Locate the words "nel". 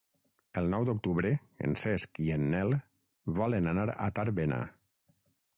2.55-2.73